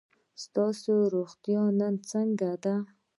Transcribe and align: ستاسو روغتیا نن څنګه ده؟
ستاسو 0.43 0.93
روغتیا 1.15 1.63
نن 1.79 1.93
څنګه 2.11 2.49
ده؟ 2.63 2.75